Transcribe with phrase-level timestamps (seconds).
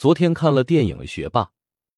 [0.00, 1.42] 昨天看了电影《学霸》，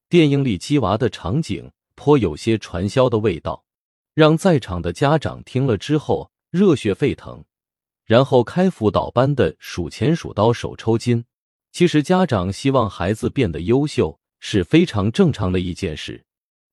[0.09, 3.65] 电影里鸡娃的场景颇有些传销的味道，
[4.13, 7.45] 让在场的家长听了之后热血沸腾，
[8.05, 11.25] 然后开辅导班的数钱数刀手抽筋。
[11.71, 16.25] 其实家长希望孩子变得优秀是非常正常的一件事，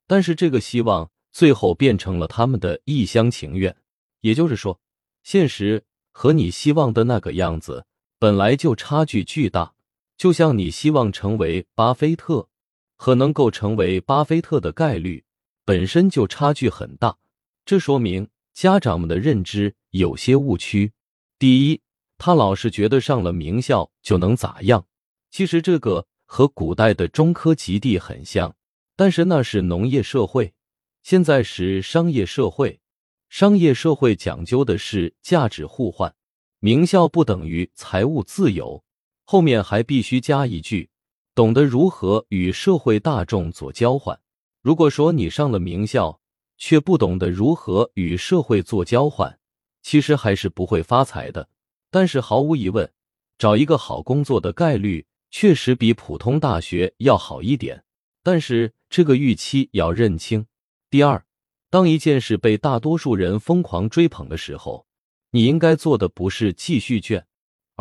[0.08, 3.78] 但是这个希望最后变成了他们的一厢情愿，
[4.22, 4.80] 也就是说，
[5.22, 7.86] 现实和你希望的那个样子
[8.18, 9.76] 本来就差距巨大。
[10.20, 12.50] 就像你希望成为巴菲特，
[12.98, 15.24] 和能够成为巴菲特的概率
[15.64, 17.18] 本身就差距很大，
[17.64, 20.92] 这说明家长们的认知有些误区。
[21.40, 21.80] 第一，
[22.18, 24.86] 他老是觉得上了名校就能咋样？
[25.32, 28.54] 其实这个和古代的中科极地很像，
[28.98, 30.54] 但是那是农业社会，
[31.02, 32.82] 现在是商业社会，
[33.30, 36.14] 商业社会讲究的是价值互换，
[36.60, 38.84] 名校不等于财务自由。
[39.32, 40.90] 后面还必须加一句，
[41.36, 44.20] 懂得如何与社会大众做交换。
[44.64, 46.20] 如果说你上了名校，
[46.58, 49.38] 却不懂得如何与社会做交换，
[49.84, 51.48] 其实还是不会发财的。
[51.92, 52.92] 但是毫无疑问，
[53.38, 57.84] 找一个好工作的概率确实比普通大学要好一点。
[58.24, 60.44] 但是这个预期要认清。
[60.90, 61.24] 第二，
[61.70, 64.88] 当一件事被大多数人疯狂追捧的时候，
[65.30, 67.28] 你应该做的不是继续卷。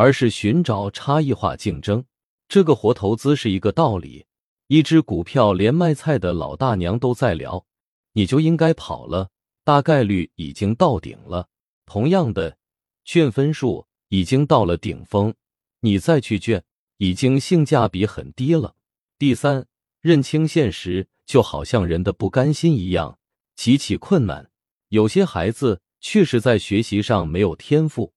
[0.01, 2.05] 而是寻找差异化竞争，
[2.49, 4.27] 这个活投资是一个道理。
[4.69, 7.67] 一只股票连卖菜的老大娘都在聊，
[8.13, 9.31] 你就应该跑了，
[9.65, 11.49] 大概率已经到顶了。
[11.85, 12.59] 同样的，
[13.05, 15.35] 卷分数已经到了顶峰，
[15.81, 16.63] 你再去卷，
[16.99, 18.77] 已经性价比很低了。
[19.19, 19.67] 第三，
[20.01, 23.19] 认清现实，就好像人的不甘心一样，
[23.57, 24.49] 极其困难。
[24.91, 28.13] 有些孩子确实在学习上没有天赋。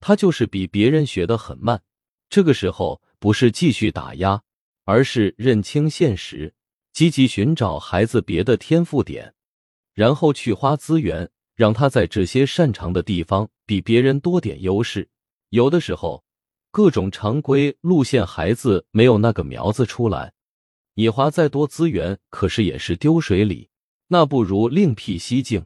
[0.00, 1.82] 他就是比别人学得很慢，
[2.28, 4.42] 这个时候不是继续打压，
[4.84, 6.54] 而是认清现实，
[6.92, 9.34] 积极寻找孩子别的天赋点，
[9.94, 15.08] 然后去花资源，让他在这些擅长的地方比别人多点优势。
[15.50, 16.24] 有的时候，
[16.70, 20.32] 各种常规路线孩子没有那个苗子出来，
[20.94, 23.70] 你花再多资源，可是也是丢水里，
[24.08, 25.64] 那不如另辟蹊径。